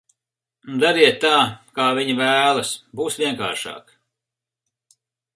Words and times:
Dariet 0.83 1.17
tā, 1.25 1.33
kā 1.79 1.85
viņa 1.99 2.15
vēlas, 2.21 2.71
būs 3.01 3.17
vienkāršāk. 3.25 3.93